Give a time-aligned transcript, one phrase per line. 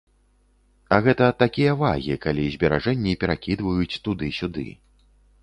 [0.95, 4.67] А гэта такія вагі, калі зберажэнні перакідваюць туды-сюды.